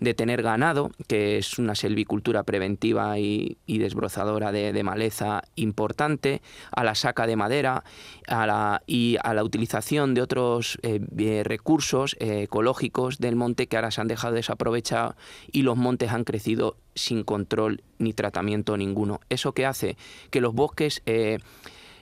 de 0.00 0.14
tener 0.14 0.42
ganado, 0.42 0.90
que 1.06 1.38
es 1.38 1.58
una 1.58 1.74
selvicultura 1.74 2.42
preventiva 2.42 3.18
y, 3.18 3.56
desbrozadora 3.66 4.52
de, 4.52 4.82
maleza 4.82 5.42
importante, 5.56 6.42
a 6.70 6.84
la 6.84 6.94
saca 6.94 7.26
de 7.26 7.36
madera 7.36 7.84
a 8.28 8.46
la, 8.46 8.82
y 8.86 9.16
a 9.22 9.34
la 9.34 9.44
utilización 9.44 10.14
de 10.14 10.22
otros 10.22 10.78
eh, 10.82 11.42
recursos 11.44 12.16
eh, 12.20 12.42
ecológicos 12.42 13.18
del 13.18 13.36
monte 13.36 13.66
que 13.66 13.76
ahora 13.76 13.90
se 13.90 14.00
han 14.00 14.08
dejado 14.08 14.34
desaprovechar 14.34 15.16
y 15.52 15.62
los 15.62 15.76
montes 15.76 16.10
han 16.10 16.24
crecido 16.24 16.76
sin 16.94 17.24
control 17.24 17.82
ni 17.98 18.12
tratamiento 18.12 18.76
ninguno. 18.76 19.20
Eso 19.28 19.52
que 19.52 19.66
hace 19.66 19.96
que 20.30 20.40
los 20.40 20.54
bosques 20.54 21.02
eh, 21.06 21.38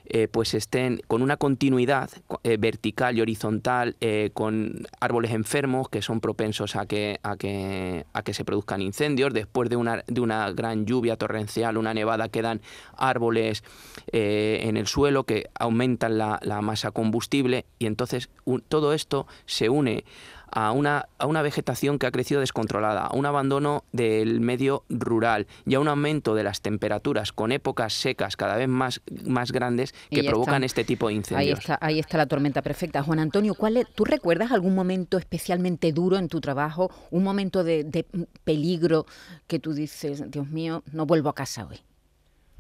eh, 0.07 0.29
pues 0.29 0.55
estén 0.55 1.01
con 1.07 1.23
una 1.23 1.37
continuidad 1.37 2.11
eh, 2.43 2.57
vertical 2.59 3.17
y 3.17 3.21
horizontal, 3.21 3.97
eh, 4.01 4.31
con 4.35 4.87
árboles 5.01 5.33
enfermos 5.33 5.89
que 5.89 6.03
son 6.03 6.21
propensos 6.21 6.77
a 6.77 6.87
que, 6.87 7.21
a 7.23 7.37
que, 7.37 8.05
a 8.13 8.23
que 8.23 8.35
se 8.35 8.45
produzcan 8.45 8.83
incendios. 8.83 9.33
Después 9.33 9.71
de 9.71 9.77
una, 9.77 10.05
de 10.07 10.21
una 10.21 10.51
gran 10.53 10.87
lluvia 10.87 11.17
torrencial, 11.17 11.77
una 11.77 11.95
nevada, 11.95 12.29
quedan 12.29 12.61
árboles 12.97 13.65
en 14.13 14.77
el 14.77 14.87
suelo 14.87 15.25
que 15.25 15.49
aumentan 15.59 16.19
la, 16.19 16.39
la 16.43 16.61
masa 16.61 16.91
combustible 16.91 17.67
y 17.79 17.87
entonces 17.87 18.31
todo 18.69 18.93
esto 18.93 19.27
se 19.47 19.69
une 19.69 20.05
a 20.53 20.71
una, 20.73 21.07
a 21.19 21.27
una 21.27 21.43
vegetación 21.43 21.99
que 21.99 22.07
ha 22.07 22.11
crecido 22.11 22.41
descontrolada, 22.41 23.07
a 23.07 23.17
un 23.17 23.25
abandono 23.27 23.85
del 23.93 24.41
medio 24.41 24.85
rural 24.91 25.47
y 25.67 25.75
a 25.75 25.81
un 25.81 25.89
aumento 25.89 26.35
de 26.35 26.45
las 26.45 26.61
temperaturas 26.61 27.33
con 27.33 27.53
épocas 27.53 27.95
secas 27.95 28.37
cada 28.37 28.57
vez 28.57 28.69
más, 28.69 29.01
más 29.27 29.51
grandes 29.51 29.95
que 30.11 30.23
provocan 30.23 30.63
este 30.63 30.85
tipo 30.85 31.09
de 31.09 31.15
incendios. 31.15 31.59
Ahí 31.59 31.59
está, 31.59 31.79
ahí 31.81 31.99
está 31.99 32.19
la 32.19 32.27
tormenta 32.27 32.61
perfecta. 32.61 33.03
Juan 33.03 33.19
Antonio, 33.19 33.55
¿cuál 33.55 33.89
¿tú 33.95 34.05
recuerdas 34.05 34.53
algún 34.53 34.75
momento 34.75 35.17
especialmente 35.17 35.93
duro 35.93 36.19
en 36.19 36.29
tu 36.29 36.41
trabajo, 36.41 36.91
un 37.11 37.25
momento 37.25 37.65
de, 37.65 37.85
de 37.85 38.05
peligro 38.45 39.07
que 39.47 39.59
tú 39.59 39.73
dices, 39.73 40.31
Dios 40.31 40.49
mío, 40.49 40.83
no 40.93 41.07
vuelvo 41.07 41.31
a 41.31 41.35
casa 41.35 41.67
hoy? 41.67 41.81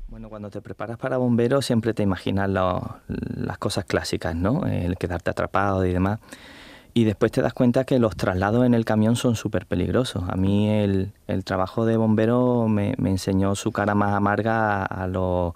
Bueno, 0.08 0.28
cuando 0.28 0.50
te 0.50 0.60
preparas 0.60 0.98
para 0.98 1.16
bombero 1.16 1.62
siempre 1.62 1.94
te 1.94 2.02
imaginas 2.02 2.48
las 2.48 3.58
cosas 3.58 3.86
clásicas, 3.86 4.34
¿no? 4.34 4.66
El 4.66 4.96
quedarte 4.96 5.30
atrapado 5.30 5.86
y 5.86 5.92
demás. 5.92 6.20
Y 6.94 7.04
después 7.04 7.32
te 7.32 7.40
das 7.40 7.54
cuenta 7.54 7.84
que 7.84 7.98
los 7.98 8.16
traslados 8.16 8.66
en 8.66 8.74
el 8.74 8.84
camión 8.84 9.16
son 9.16 9.34
súper 9.34 9.64
peligrosos. 9.64 10.24
A 10.28 10.36
mí 10.36 10.68
el, 10.68 11.12
el, 11.26 11.42
trabajo 11.42 11.86
de 11.86 11.96
bombero 11.96 12.68
me, 12.68 12.94
me, 12.98 13.08
enseñó 13.10 13.54
su 13.54 13.72
cara 13.72 13.94
más 13.94 14.12
amarga 14.12 14.84
a, 14.84 15.06
los, 15.06 15.54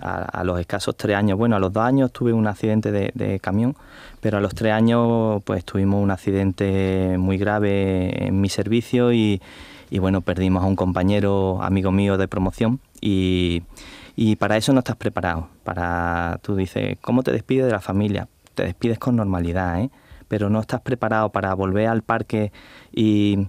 a, 0.00 0.42
los 0.42 0.58
escasos 0.58 0.96
tres 0.96 1.16
años. 1.16 1.38
Bueno, 1.38 1.54
a 1.54 1.60
los 1.60 1.72
dos 1.72 1.84
años 1.84 2.12
tuve 2.12 2.32
un 2.32 2.48
accidente 2.48 2.90
de, 2.90 3.40
camión, 3.40 3.76
pero 4.20 4.38
a 4.38 4.40
los 4.40 4.56
tres 4.56 4.72
años 4.72 5.40
pues 5.44 5.64
tuvimos 5.64 6.02
un 6.02 6.10
accidente 6.10 7.16
muy 7.16 7.38
grave 7.38 8.26
en 8.26 8.40
mi 8.40 8.48
servicio 8.48 9.12
y, 9.12 9.40
y 9.88 10.00
bueno, 10.00 10.20
perdimos 10.20 10.64
a 10.64 10.66
un 10.66 10.74
compañero, 10.74 11.62
amigo 11.62 11.92
mío 11.92 12.18
de 12.18 12.26
promoción 12.26 12.80
y, 13.00 13.62
y 14.16 14.34
para 14.34 14.56
eso 14.56 14.72
no 14.72 14.80
estás 14.80 14.96
preparado. 14.96 15.48
Para, 15.62 16.40
tú 16.42 16.56
dices, 16.56 16.98
¿cómo 17.00 17.22
te 17.22 17.30
despides 17.30 17.66
de 17.66 17.72
la 17.72 17.80
familia? 17.80 18.26
Te 18.54 18.64
despides 18.64 18.98
con 18.98 19.14
normalidad, 19.14 19.80
¿eh? 19.80 19.90
Pero 20.32 20.48
no 20.48 20.60
estás 20.60 20.80
preparado 20.80 21.28
para 21.28 21.52
volver 21.52 21.88
al 21.88 22.00
parque 22.00 22.52
y, 22.90 23.48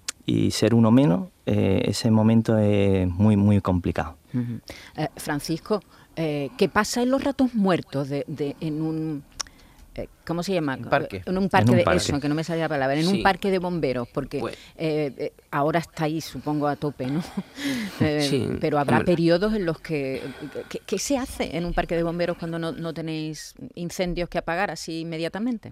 ser 0.52 0.76
uno 0.76 0.92
menos, 0.92 1.30
eh, 1.46 1.82
ese 1.86 2.12
momento 2.12 2.58
es 2.58 3.08
muy, 3.08 3.38
muy 3.38 3.62
complicado. 3.62 4.18
Eh, 4.98 5.08
Francisco, 5.16 5.80
eh, 6.18 6.50
¿qué 6.58 6.68
pasa 6.68 7.02
en 7.02 7.10
los 7.10 7.24
ratos 7.24 7.56
muertos 7.56 8.10
de, 8.10 8.26
en 8.60 8.82
un... 8.82 9.24
¿Cómo 10.26 10.44
se 10.44 10.52
llama? 10.52 10.76
parque. 10.76 11.22
En 11.26 11.38
un 11.38 11.48
parque, 11.48 11.74
de 11.74 11.86
eso, 11.96 12.20
que 12.20 12.28
no 12.28 12.36
me 12.36 12.44
salía 12.44 12.66
la 12.66 12.70
palabra, 12.70 13.00
en 13.00 13.08
un 13.08 13.24
parque 13.24 13.50
de 13.50 13.60
bomberos, 13.60 14.10
porque 14.10 14.40
pues 14.40 14.58
ahora 15.52 15.80
está 15.80 16.04
ahí, 16.04 16.20
supongo, 16.20 16.68
a 16.68 16.76
tope, 16.76 17.08
¿no? 17.08 17.24
sí, 18.20 18.50
pero 18.60 18.78
habrá 18.78 19.06
periodos 19.06 19.54
en 19.54 19.66
los 19.66 19.80
que, 19.80 20.22
¿Qué 20.86 21.00
se 21.00 21.18
hace 21.18 21.56
en 21.56 21.64
un 21.64 21.74
parque 21.74 21.96
de 21.96 22.04
bomberos 22.04 22.36
cuando 22.38 22.60
no, 22.60 22.74
no 22.74 22.94
tenéis 22.94 23.56
incendios 23.76 24.28
que 24.28 24.38
apagar 24.38 24.70
así 24.70 25.00
inmediatamente? 25.00 25.72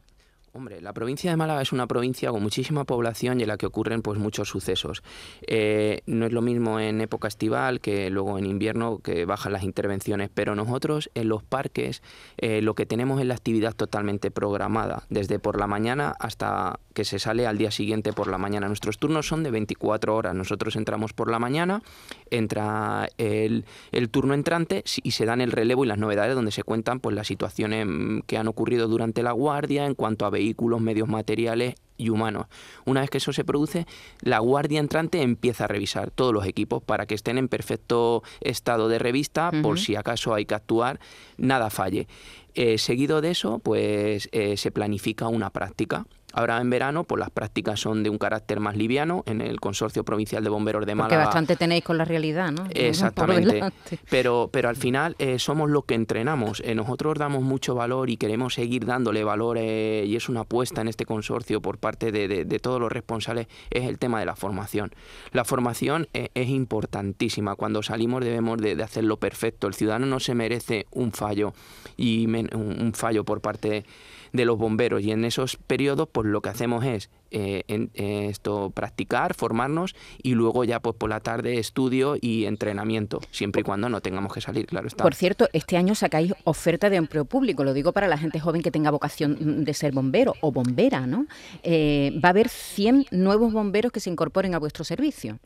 Hombre, 0.54 0.82
la 0.82 0.92
provincia 0.92 1.32
de 1.32 1.38
Málaga 1.38 1.62
es 1.62 1.72
una 1.72 1.88
provincia 1.88 2.30
con 2.30 2.44
muchísima 2.44 2.84
población 2.84 3.40
y 3.40 3.44
en 3.44 3.48
la 3.48 3.56
que 3.56 3.66
ocurren 3.66 4.02
pues 4.02 4.20
muchos 4.20 4.50
sucesos. 4.50 5.02
Eh, 5.48 6.02
no 6.08 6.26
es 6.26 6.34
lo 6.34 6.42
mismo 6.42 6.78
en 6.78 7.00
época 7.00 7.30
estival 7.30 7.80
que 7.80 8.10
luego 8.10 8.38
en 8.38 8.46
invierno 8.46 9.00
que 9.00 9.24
bajan 9.24 9.54
las 9.54 9.64
intervenciones, 9.64 10.30
pero 10.34 10.54
nosotros 10.54 11.10
en 11.16 11.30
los 11.30 11.42
parques 11.42 12.04
eh, 12.38 12.62
lo 12.62 12.76
que 12.76 12.86
tenemos 12.86 13.22
es 13.22 13.28
la 13.28 13.36
actividad 13.36 13.74
totalmente 13.74 14.30
programada, 14.30 15.04
desde 15.10 15.40
por 15.40 15.58
la 15.58 15.68
mañana 15.68 16.16
hasta 16.20 16.82
que 16.94 17.06
se 17.06 17.18
sale 17.18 17.48
al 17.48 17.58
día 17.58 17.72
siguiente 17.72 18.12
por 18.12 18.28
la 18.28 18.38
mañana. 18.38 18.68
Nuestros 18.68 18.98
turnos 18.98 19.28
son 19.28 19.44
de 19.44 19.52
24 19.52 20.14
horas. 20.14 20.36
Nosotros 20.36 20.76
entramos 20.76 21.14
por 21.14 21.32
la 21.32 21.40
mañana, 21.40 21.82
entra 22.30 23.08
el, 23.18 23.64
el 23.94 24.10
turno 24.10 24.34
entrante 24.34 24.84
y 25.02 25.12
se 25.12 25.26
dan 25.26 25.40
el 25.40 25.54
relevo 25.54 25.86
y 25.86 25.88
las 25.88 25.98
novedades 25.98 26.36
donde 26.36 26.52
se 26.52 26.64
cuentan 26.64 27.00
pues 27.00 27.16
las 27.16 27.28
situaciones 27.28 27.86
mm, 27.88 28.20
que 28.28 28.38
han 28.38 28.50
ocurrido 28.50 28.90
durante 28.90 29.24
la 29.24 29.32
guardia 29.32 29.86
en 29.86 29.96
cuanto 29.96 30.26
a 30.26 30.41
vehículos, 30.42 30.82
medios 30.82 31.08
materiales 31.08 31.76
y 31.98 32.10
humanos. 32.10 32.48
Una 32.86 33.02
vez 33.02 33.10
que 33.10 33.20
eso 33.20 33.32
se 33.32 33.46
produce, 33.46 33.86
la 34.22 34.40
guardia 34.40 34.80
entrante 34.80 35.22
empieza 35.22 35.66
a 35.66 35.68
revisar 35.68 36.10
todos 36.10 36.34
los 36.34 36.48
equipos 36.48 36.82
para 36.82 37.06
que 37.06 37.14
estén 37.14 37.38
en 37.38 37.48
perfecto 37.48 38.24
estado 38.42 38.90
de 38.90 38.98
revista 38.98 39.52
por 39.62 39.80
si 39.80 39.96
acaso 39.96 40.34
hay 40.34 40.46
que 40.46 40.56
actuar, 40.56 41.00
nada 41.38 41.70
falle. 41.70 42.08
Eh, 42.54 42.78
seguido 42.80 43.22
de 43.22 43.32
eso, 43.32 43.60
pues 43.60 44.30
eh, 44.32 44.58
se 44.58 44.72
planifica 44.72 45.28
una 45.28 45.52
práctica 45.52 46.06
Ahora 46.34 46.60
en 46.60 46.70
verano, 46.70 47.04
pues 47.04 47.20
las 47.20 47.30
prácticas 47.30 47.80
son 47.80 48.04
de 48.04 48.10
un 48.10 48.18
carácter 48.18 48.60
más 48.60 48.76
liviano 48.76 49.24
en 49.26 49.42
el 49.42 49.60
Consorcio 49.60 50.04
Provincial 50.04 50.44
de 50.44 50.50
Bomberos 50.50 50.86
de 50.86 50.96
Málaga. 50.96 51.18
Que 51.18 51.26
bastante 51.26 51.56
tenéis 51.56 51.84
con 51.84 51.98
la 51.98 52.06
realidad, 52.06 52.52
¿no? 52.52 52.68
Exactamente. 52.72 53.62
Pero, 54.10 54.50
pero 54.52 54.70
al 54.70 54.76
final 54.76 55.16
eh, 55.20 55.40
somos 55.40 55.70
los 55.70 55.86
que 55.86 55.96
entrenamos. 55.96 56.62
Eh, 56.66 56.76
nosotros 56.76 57.18
damos 57.18 57.44
mucho 57.44 57.76
valor 57.76 58.10
y 58.10 58.18
queremos 58.18 58.54
seguir 58.54 58.86
dándole 58.86 59.24
valor 59.24 59.58
eh, 59.60 60.06
y 60.08 60.16
es 60.16 60.30
una 60.30 60.42
apuesta 60.42 60.82
en 60.82 60.88
este 60.88 61.06
consorcio 61.06 61.62
por 61.62 61.78
parte 61.78 62.12
de, 62.12 62.60
todos 62.62 62.80
los 62.80 62.92
responsables, 62.92 63.48
es 63.70 63.86
el 63.86 63.98
tema 63.98 64.20
de 64.20 64.26
la 64.26 64.36
formación. 64.36 64.92
La 65.32 65.46
formación 65.46 66.08
es 66.14 66.50
importantísima. 66.50 67.56
Cuando 67.56 67.82
salimos 67.82 68.24
debemos 68.24 68.60
de, 68.60 68.82
hacerlo 68.84 69.18
perfecto. 69.18 69.68
El 69.68 69.74
ciudadano 69.74 70.06
no 70.06 70.20
se 70.20 70.36
merece 70.36 70.86
un 70.92 71.12
fallo 71.12 71.54
y 71.98 72.28
un 72.28 72.92
fallo 72.94 73.24
por 73.24 73.42
parte 73.42 73.70
de 73.70 73.86
de 74.34 74.46
los 74.46 74.58
bomberos 74.58 75.02
y 75.02 75.12
en 75.12 75.26
esos 75.26 75.58
periodos 75.58 76.10
pues 76.12 76.28
lo 76.28 76.42
que 76.42 76.50
hacemos 76.50 76.86
es 76.86 77.10
eh, 77.32 77.64
eh, 77.68 78.28
esto 78.30 78.72
practicar, 78.72 79.34
formarnos 79.34 79.96
y 80.22 80.34
luego 80.34 80.64
ya 80.64 80.80
pues 80.80 80.96
por 80.96 81.10
la 81.10 81.20
tarde 81.22 81.60
estudio 81.60 82.18
y 82.20 82.46
entrenamiento, 82.46 83.22
siempre 83.32 83.62
y 83.62 83.64
cuando 83.64 83.90
no 83.90 84.02
tengamos 84.02 84.34
que 84.34 84.42
salir, 84.42 84.66
claro 84.66 84.88
está. 84.88 85.04
Por 85.04 85.16
cierto, 85.16 85.48
este 85.54 85.78
año 85.78 85.96
sacáis 85.96 86.34
oferta 86.44 86.90
de 86.90 86.98
empleo 86.98 87.26
público, 87.26 87.64
lo 87.64 87.74
digo 87.74 87.94
para 87.94 88.08
la 88.08 88.18
gente 88.18 88.40
joven 88.40 88.62
que 88.62 88.72
tenga 88.72 88.92
vocación 88.92 89.64
de 89.64 89.74
ser 89.74 89.94
bombero 89.94 90.34
o 90.42 90.52
bombera, 90.52 91.08
¿no? 91.08 91.26
Eh, 91.64 92.20
va 92.24 92.30
a 92.30 92.32
haber 92.32 92.50
100 92.50 93.06
nuevos 93.12 93.54
bomberos 93.54 93.92
que 93.92 94.00
se 94.00 94.10
incorporen 94.10 94.54
a 94.54 94.60
vuestro 94.60 94.84
servicio. 94.84 95.40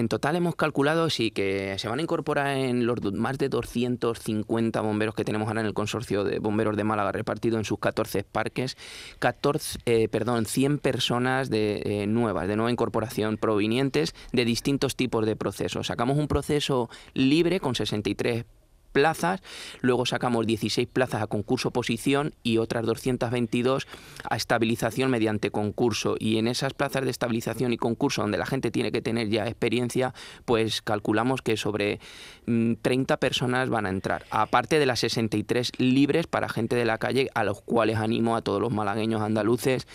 En 0.00 0.08
total 0.08 0.34
hemos 0.34 0.56
calculado 0.56 1.10
sí 1.10 1.30
que 1.30 1.78
se 1.78 1.86
van 1.86 1.98
a 1.98 2.02
incorporar 2.02 2.56
en 2.56 2.86
los 2.86 3.12
más 3.12 3.36
de 3.36 3.50
250 3.50 4.80
bomberos 4.80 5.14
que 5.14 5.26
tenemos 5.26 5.46
ahora 5.48 5.60
en 5.60 5.66
el 5.66 5.74
consorcio 5.74 6.24
de 6.24 6.38
bomberos 6.38 6.74
de 6.78 6.84
Málaga 6.84 7.12
repartido 7.12 7.58
en 7.58 7.66
sus 7.66 7.78
14 7.78 8.24
parques, 8.24 8.78
14, 9.18 9.78
eh, 9.84 10.08
perdón, 10.08 10.46
100 10.46 10.78
personas 10.78 11.50
de 11.50 11.82
eh, 11.84 12.06
nuevas, 12.06 12.48
de 12.48 12.56
nueva 12.56 12.72
incorporación 12.72 13.36
provenientes 13.36 14.14
de 14.32 14.46
distintos 14.46 14.96
tipos 14.96 15.26
de 15.26 15.36
procesos. 15.36 15.88
Sacamos 15.88 16.16
un 16.16 16.28
proceso 16.28 16.88
libre 17.12 17.60
con 17.60 17.74
63 17.74 18.46
plazas, 18.92 19.42
luego 19.80 20.06
sacamos 20.06 20.46
16 20.46 20.88
plazas 20.88 21.22
a 21.22 21.26
concurso 21.26 21.70
posición 21.70 22.34
y 22.42 22.58
otras 22.58 22.84
222 22.86 23.86
a 24.28 24.36
estabilización 24.36 25.10
mediante 25.10 25.50
concurso. 25.50 26.16
Y 26.18 26.38
en 26.38 26.48
esas 26.48 26.74
plazas 26.74 27.04
de 27.04 27.10
estabilización 27.10 27.72
y 27.72 27.76
concurso 27.76 28.22
donde 28.22 28.38
la 28.38 28.46
gente 28.46 28.70
tiene 28.70 28.92
que 28.92 29.02
tener 29.02 29.28
ya 29.28 29.46
experiencia, 29.46 30.14
pues 30.44 30.82
calculamos 30.82 31.42
que 31.42 31.56
sobre 31.56 32.00
30 32.46 33.14
mm, 33.14 33.18
personas 33.18 33.68
van 33.68 33.86
a 33.86 33.90
entrar, 33.90 34.24
aparte 34.30 34.78
de 34.78 34.86
las 34.86 35.00
63 35.00 35.72
libres 35.78 36.26
para 36.26 36.48
gente 36.48 36.76
de 36.76 36.84
la 36.84 36.98
calle 36.98 37.28
a 37.34 37.44
los 37.44 37.60
cuales 37.62 37.96
animo 37.96 38.36
a 38.36 38.42
todos 38.42 38.60
los 38.60 38.72
malagueños 38.72 39.22
andaluces 39.22 39.86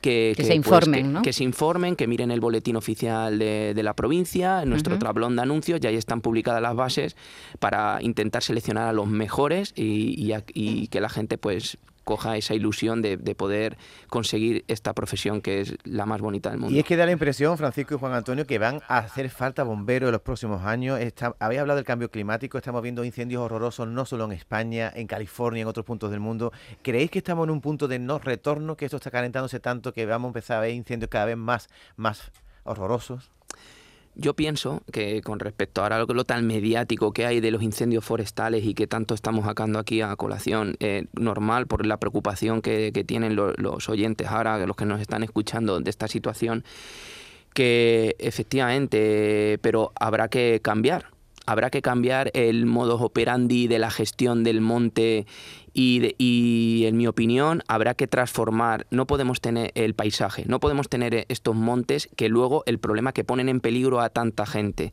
que, 0.00 0.32
se 0.36 0.44
pues, 0.44 0.56
informen, 0.56 1.22
que, 1.22 1.32
se 1.32 1.44
informen, 1.44 1.96
que 1.96 2.06
miren 2.06 2.30
el 2.30 2.40
boletín 2.40 2.76
oficial 2.76 3.38
de, 3.38 3.80
la 3.82 3.94
provincia, 3.94 4.64
nuestro 4.64 4.98
tablón 4.98 5.36
de 5.36 5.42
anuncios, 5.42 5.80
y 5.82 5.86
ahí 5.86 5.96
están 5.96 6.20
publicadas 6.20 6.62
las 6.62 6.74
bases 6.74 7.16
para 7.58 7.98
intentar 8.00 8.29
seleccionar 8.40 8.88
a 8.88 8.92
los 8.92 9.08
mejores 9.08 9.72
y, 9.74 10.32
y 10.54 10.88
que 10.88 11.00
la 11.00 11.08
gente 11.08 11.38
pues 11.38 11.78
coja 12.10 12.36
esa 12.36 12.54
ilusión 12.54 13.02
de, 13.02 13.18
poder 13.36 13.78
conseguir 14.08 14.64
esta 14.66 14.92
profesión 14.94 15.40
que 15.40 15.60
es 15.60 15.76
la 15.84 16.06
más 16.06 16.20
bonita 16.20 16.50
del 16.50 16.58
mundo. 16.58 16.74
Y 16.74 16.80
es 16.80 16.84
que 16.84 16.96
da 16.96 17.06
la 17.06 17.12
impresión, 17.12 17.56
Francisco 17.56 17.94
y 17.94 17.98
Juan 17.98 18.12
Antonio, 18.14 18.46
que 18.48 18.58
van 18.58 18.80
a 18.88 18.98
hacer 18.98 19.30
falta 19.30 19.62
bomberos 19.62 20.08
en 20.08 20.12
los 20.12 20.20
próximos 20.20 20.64
años. 20.64 20.98
habéis 21.38 21.60
hablado 21.60 21.76
del 21.76 21.84
cambio 21.84 22.10
climático, 22.10 22.58
estamos 22.58 22.82
viendo 22.82 23.04
incendios 23.04 23.42
horrorosos 23.42 23.86
no 23.86 24.04
solo 24.04 24.24
en 24.24 24.32
España, 24.32 24.92
en 24.94 25.06
California, 25.06 25.62
en 25.62 25.68
otros 25.68 25.86
puntos 25.86 26.10
del 26.10 26.18
mundo. 26.18 26.52
¿Creéis 26.82 27.12
que 27.12 27.18
estamos 27.18 27.44
en 27.44 27.50
un 27.50 27.60
punto 27.60 27.86
de 27.86 28.00
no 28.00 28.18
retorno, 28.18 28.76
que 28.76 28.86
esto 28.86 28.96
está 28.96 29.12
calentándose 29.12 29.60
tanto 29.60 29.92
que 29.92 30.04
vamos 30.04 30.28
a 30.28 30.30
empezar 30.30 30.56
a 30.58 30.60
ver 30.62 30.72
incendios 30.72 31.10
cada 31.10 31.26
vez 31.26 31.36
más, 31.36 31.68
más 31.96 32.32
horrorosos? 32.64 33.30
Yo 34.16 34.34
pienso 34.34 34.82
que 34.92 35.22
con 35.22 35.38
respecto 35.38 35.82
ahora 35.82 35.96
a 35.96 36.04
lo, 36.04 36.24
tan 36.24 36.46
mediático 36.46 37.12
que 37.12 37.26
hay 37.26 37.40
de 37.40 37.50
los 37.50 37.62
incendios 37.62 38.04
forestales 38.04 38.64
y 38.64 38.74
que 38.74 38.86
tanto 38.86 39.14
estamos 39.14 39.44
sacando 39.44 39.78
aquí 39.78 40.00
a 40.00 40.14
colación, 40.16 40.76
eh, 40.80 41.06
normal 41.14 41.66
por 41.66 41.86
la 41.86 41.98
preocupación 41.98 42.60
que, 42.60 42.90
tienen 43.06 43.36
los 43.36 43.88
oyentes 43.88 44.26
ahora, 44.28 44.66
los 44.66 44.76
que 44.76 44.84
nos 44.84 45.00
están 45.00 45.22
escuchando 45.22 45.80
de 45.80 45.88
esta 45.88 46.08
situación, 46.08 46.64
que 47.54 48.16
efectivamente, 48.18 49.58
pero 49.62 49.92
habrá 49.94 50.28
que 50.28 50.60
cambiar, 50.62 51.06
habrá 51.46 51.70
que 51.70 51.82
cambiar 51.82 52.30
el 52.34 52.66
modus 52.66 53.00
operandi 53.00 53.66
de 53.66 53.78
la 53.78 53.90
gestión 53.90 54.44
del 54.44 54.60
monte 54.60 55.26
y, 55.72 56.84
en 56.86 56.96
mi 56.96 57.06
opinión 57.06 57.62
habrá 57.68 57.94
que 57.94 58.06
transformar, 58.06 58.86
no 58.90 59.06
podemos 59.06 59.40
tener 59.40 59.72
el 59.74 59.94
paisaje, 59.94 60.44
no 60.46 60.60
podemos 60.60 60.88
tener 60.88 61.26
estos 61.28 61.54
montes 61.54 62.08
que 62.16 62.28
luego 62.28 62.62
el 62.66 62.78
problema 62.78 63.12
que 63.12 63.24
ponen 63.24 63.48
en 63.48 63.60
peligro 63.60 64.00
a 64.00 64.10
tanta 64.10 64.46
gente. 64.46 64.92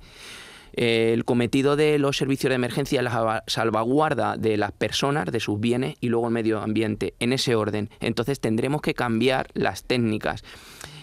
El 0.73 1.25
cometido 1.25 1.75
de 1.75 1.97
los 1.97 2.17
servicios 2.17 2.49
de 2.49 2.55
emergencia 2.55 2.99
es 2.99 3.03
la 3.03 3.43
salvaguarda 3.47 4.37
de 4.37 4.57
las 4.57 4.71
personas, 4.71 5.31
de 5.31 5.39
sus 5.39 5.59
bienes 5.59 5.95
y 6.01 6.09
luego 6.09 6.27
el 6.27 6.33
medio 6.33 6.61
ambiente, 6.61 7.15
en 7.19 7.33
ese 7.33 7.55
orden. 7.55 7.89
Entonces 7.99 8.39
tendremos 8.39 8.81
que 8.81 8.93
cambiar 8.93 9.47
las 9.53 9.83
técnicas 9.83 10.43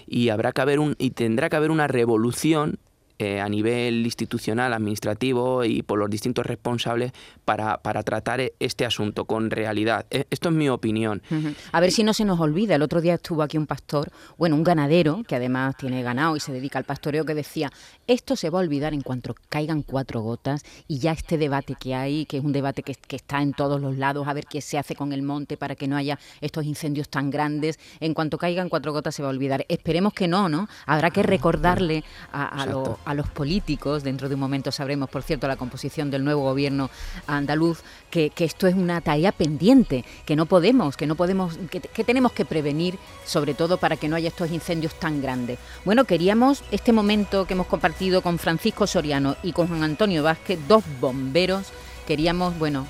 y 0.07 0.29
habrá 0.29 0.53
que 0.53 0.61
haber 0.61 0.79
un 0.79 0.95
y 0.99 1.11
tendrá 1.11 1.49
que 1.49 1.57
haber 1.57 1.73
una 1.73 1.89
revolución 1.89 2.79
eh, 3.19 3.41
a 3.41 3.49
nivel 3.49 4.05
institucional, 4.05 4.73
administrativo 4.73 5.65
y 5.65 5.83
por 5.83 5.99
los 6.01 6.11
distintos 6.11 6.45
responsables 6.45 7.13
para, 7.45 7.79
para 7.79 8.03
tratar 8.03 8.41
e, 8.41 8.55
este 8.59 8.85
asunto 8.85 9.25
con 9.25 9.51
realidad. 9.51 10.07
E, 10.11 10.27
esto 10.31 10.49
es 10.49 10.55
mi 10.55 10.69
opinión. 10.69 11.23
A 11.71 11.81
ver 11.81 11.93
si 11.93 12.03
no 12.03 12.13
se 12.13 12.25
nos 12.25 12.41
olvida. 12.41 12.75
El 12.75 12.83
otro 12.83 13.01
día 13.01 13.15
estuvo 13.15 13.43
aquí 13.43 13.57
un 13.57 13.67
pastor, 13.67 14.11
bueno, 14.37 14.57
un 14.57 14.65
ganadero, 14.65 15.23
que 15.29 15.37
además 15.37 15.77
tiene 15.77 16.03
ganado 16.03 16.37
y 16.37 16.41
se 16.41 16.53
dedica 16.53 16.79
al 16.79 16.85
pastoreo, 16.85 17.25
que 17.25 17.35
decía, 17.35 17.71
esto 18.07 18.35
se 18.35 18.51
va 18.51 18.59
a 18.59 18.63
olvidar 18.63 18.95
en 18.95 19.03
cuanto 19.03 19.35
caigan 19.49 19.83
cuatro 19.83 20.21
gotas 20.21 20.65
y 20.89 20.99
ya 20.99 21.13
este 21.13 21.39
debate 21.39 21.77
que 21.79 21.95
hay, 21.95 22.27
que 22.27 22.39
es 22.39 22.45
un 22.45 22.53
debate 22.53 22.83
que, 22.83 22.95
que 22.95 23.17
está 23.17 23.41
en 23.43 23.53
todos 23.53 23.81
los 23.81 23.97
lados, 23.97 24.27
a 24.27 24.33
ver 24.33 24.47
qué 24.47 24.61
se 24.61 24.77
hace 24.77 24.97
con 24.97 25.13
el 25.13 25.23
monte 25.23 25.57
para 25.57 25.77
que 25.77 25.87
no 25.87 25.97
haya 25.97 26.19
estos 26.41 26.65
incendios 26.65 27.09
tan 27.09 27.31
grandes, 27.31 27.79
en 28.01 28.13
cuanto 28.13 28.39
caigan 28.39 28.69
cuatro 28.69 28.93
gotas 28.93 29.15
se 29.15 29.23
va 29.23 29.29
a 29.29 29.31
olvidar. 29.31 29.65
Esperemos 29.69 30.13
que 30.15 30.27
no, 30.27 30.49
¿no? 30.49 30.69
Habrá 30.87 31.11
que 31.11 31.23
recordarle 31.23 32.03
a, 32.33 32.63
a 32.63 32.67
los 32.67 33.04
políticos, 33.35 34.03
dentro 34.03 34.29
de 34.29 34.35
un 34.35 34.41
momento 34.41 34.73
sabremos, 34.73 35.09
por 35.09 35.23
cierto, 35.23 35.47
la 35.47 35.57
composición 35.57 36.11
del 36.11 36.25
nuevo 36.25 36.43
gobierno 36.43 36.91
andaluz, 37.27 37.83
que, 38.11 38.33
esto 38.37 38.67
es 38.67 38.75
una 38.75 39.01
tarea 39.01 39.33
pendiente, 39.33 40.05
que 40.25 40.37
no 40.37 40.47
podemos, 40.47 40.97
que 40.97 41.07
no 41.07 41.15
podemos, 41.15 41.59
que, 41.71 42.05
tenemos 42.05 42.33
que 42.33 42.45
prevenir, 42.45 42.99
sobre 43.25 43.55
todo 43.55 43.79
para 43.79 43.97
que 43.97 44.09
no 44.09 44.17
haya 44.17 44.29
estos 44.29 44.51
incendios 44.51 44.95
tan 44.95 45.21
grandes. 45.23 45.59
Bueno, 45.85 46.05
queríamos 46.05 46.63
este 46.71 46.93
momento 46.93 47.47
que 47.47 47.55
hemos 47.55 47.67
compartido 47.67 48.23
con 48.23 48.39
Francisco 48.39 48.87
Soriano 48.87 49.37
y 49.43 49.53
con 49.53 49.69
Juan 49.69 49.83
Antonio 49.83 50.23
Vázquez, 50.23 50.59
dos 50.69 50.85
bomberos, 51.01 51.67
queríamos, 52.07 52.59
bueno, 52.59 52.87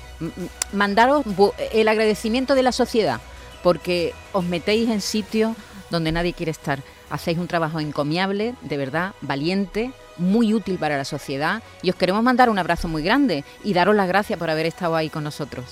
mandaros 0.73 1.25
el 1.71 1.87
agradecimiento 1.87 2.55
de 2.55 2.63
la 2.63 2.71
sociedad, 2.71 3.21
porque 3.63 4.13
os 4.33 4.43
metéis 4.43 4.89
en 4.89 5.01
sitios 5.01 5.55
donde 5.89 6.11
nadie 6.11 6.33
quiere 6.33 6.51
estar. 6.51 6.83
Hacéis 7.09 7.37
un 7.37 7.47
trabajo 7.47 7.79
encomiable, 7.79 8.55
de 8.61 8.77
verdad, 8.77 9.13
valiente, 9.21 9.91
muy 10.17 10.53
útil 10.53 10.77
para 10.77 10.97
la 10.97 11.05
sociedad 11.05 11.61
y 11.81 11.89
os 11.89 11.95
queremos 11.95 12.23
mandar 12.23 12.49
un 12.49 12.59
abrazo 12.59 12.87
muy 12.87 13.03
grande 13.03 13.43
y 13.63 13.73
daros 13.73 13.95
las 13.95 14.07
gracias 14.07 14.39
por 14.39 14.49
haber 14.49 14.65
estado 14.65 14.95
ahí 14.95 15.09
con 15.09 15.23
nosotros. 15.23 15.65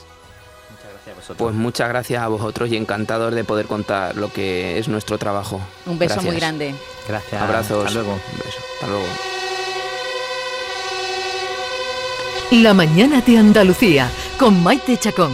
Muchas 0.70 0.92
gracias 0.92 1.08
a 1.08 1.16
vosotros. 1.16 1.38
Pues 1.38 1.56
muchas 1.56 1.90
gracias 1.90 2.24
a 2.24 2.28
vosotros 2.28 2.70
y 2.72 2.78
encantador 2.78 3.34
de 3.34 3.44
poder 3.44 3.66
contar 3.68 4.16
lo 4.16 4.32
que 4.32 4.78
es 4.78 4.88
nuestro 4.88 5.18
trabajo. 5.18 5.60
Un 5.86 6.00
beso 6.00 6.22
muy 6.22 6.36
grande. 6.36 6.74
Gracias. 7.08 7.42
Abrazos. 7.42 7.86
Hasta 7.86 8.00
luego. 8.00 8.14
Un 8.14 8.38
beso. 8.40 8.60
Hasta 8.76 8.88
luego. 8.88 9.06
La 12.52 12.74
mañana 12.74 13.22
de 13.22 13.38
Andalucía 13.38 14.10
con 14.38 14.62
Maite 14.62 14.98
Chacón. 14.98 15.32